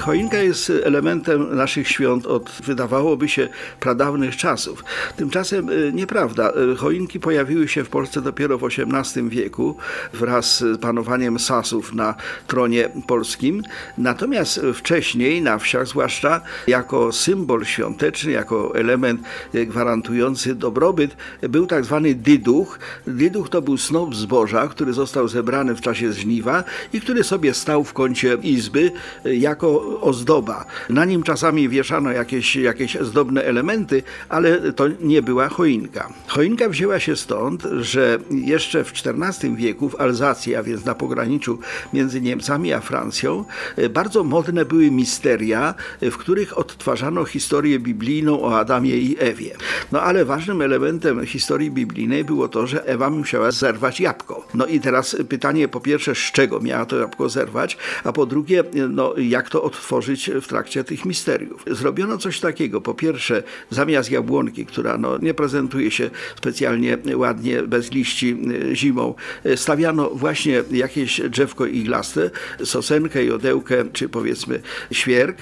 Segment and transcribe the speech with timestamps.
[0.00, 3.48] Choinka jest elementem naszych świąt od, wydawałoby się,
[3.80, 4.84] pradawnych czasów.
[5.16, 6.52] Tymczasem y, nieprawda.
[6.72, 9.76] Y, Choinki pojawiły się w Polsce dopiero w XVIII wieku
[10.12, 12.14] wraz z panowaniem Sasów na
[12.46, 13.62] tronie polskim.
[13.98, 19.20] Natomiast wcześniej na wsiach, zwłaszcza jako symbol świąteczny, jako element
[19.54, 22.78] y, gwarantujący dobrobyt, był tak zwany dyduch.
[23.06, 27.84] Dyduch to był snop zboża, który został zebrany w czasie żniwa i który sobie stał
[27.84, 28.92] w kącie izby
[29.24, 30.64] jako ozdoba.
[30.88, 36.12] Na nim czasami wieszano jakieś, jakieś zdobne elementy, ale to nie była choinka.
[36.26, 41.58] Choinka wzięła się stąd, że jeszcze w XIV wieku w Alzacji, a więc na pograniczu
[41.92, 43.44] między Niemcami a Francją,
[43.90, 49.56] bardzo modne były misteria, w których odtwarzano historię biblijną o Adamie i Ewie.
[49.92, 54.46] No ale ważnym elementem historii biblijnej było to, że Ewa musiała zerwać jabłko.
[54.54, 58.64] No i teraz pytanie po pierwsze, z czego miała to jabłko zerwać, a po drugie,
[58.88, 61.64] no, jak to odtworzyć w trakcie tych misteriów.
[61.66, 62.80] Zrobiono coś takiego.
[62.80, 68.36] Po pierwsze, zamiast jabłonki, która no, nie prezentuje się specjalnie ładnie, bez liści
[68.70, 69.14] y, zimą,
[69.46, 72.30] y, stawiano właśnie jakieś drzewko iglaste,
[72.64, 74.60] sosenkę, jodełkę, czy powiedzmy
[74.92, 75.38] świerk.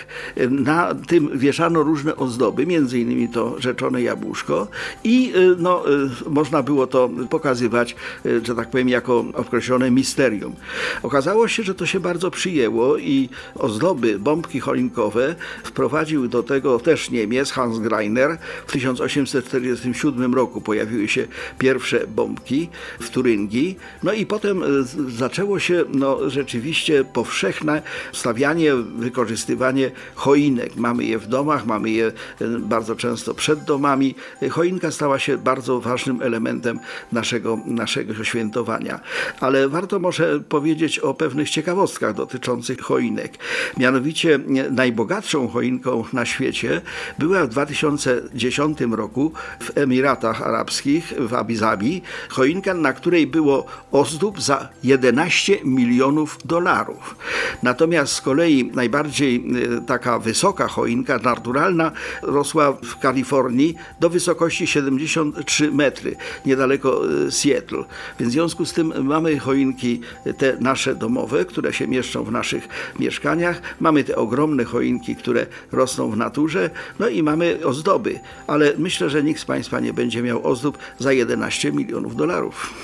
[0.50, 4.68] Na tym wieszano różne ozdoby, między innymi to rzeczone jabłuszko
[5.04, 5.84] i y, no,
[6.30, 7.96] można było to pokazywać,
[8.42, 10.54] że tak powiem, jako określone misterium.
[11.02, 15.34] Okazało się, że to się bardzo przyjęło i ozdoby, bombki choinkowe
[15.64, 18.38] wprowadził do tego też Niemiec, Hans Greiner.
[18.66, 21.26] W 1847 roku pojawiły się
[21.58, 22.68] pierwsze bombki
[23.00, 23.78] w Turyngii.
[24.02, 24.66] No i potem e,
[25.08, 30.76] zaczęło się no, rzeczywiście powszechne stawianie, wykorzystywanie choinek.
[30.76, 32.12] Mamy je w domach, mamy je e,
[32.58, 34.14] bardzo często przed domami.
[34.50, 36.80] Choinka stała się bardzo ważnym elementem
[37.12, 39.00] naszego, naszego świętowania.
[39.40, 43.38] Ale warto może powiedzieć o pewnych ciekawostkach dotyczących choinek.
[43.76, 44.17] Mianowicie
[44.70, 46.80] najbogatszą choinką na świecie
[47.18, 54.42] była w 2010 roku w Emiratach Arabskich, w Abu Zabi, choinka, na której było ozdób
[54.42, 57.16] za 11 milionów dolarów.
[57.62, 61.92] Natomiast z kolei najbardziej e, taka wysoka choinka, naturalna,
[62.22, 67.84] rosła w Kalifornii do wysokości 73 metry, niedaleko e, Seattle.
[68.20, 70.00] Więc w związku z tym mamy choinki
[70.38, 72.68] te nasze domowe, które się mieszczą w naszych
[72.98, 73.62] mieszkaniach.
[73.80, 79.22] Mamy te ogromne choinki, które rosną w naturze, no i mamy ozdoby, ale myślę, że
[79.22, 82.74] nikt z Państwa nie będzie miał ozdób za 11 milionów dolarów.